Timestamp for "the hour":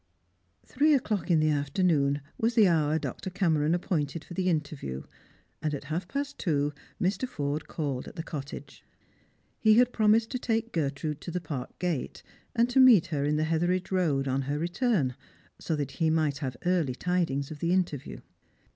2.55-2.97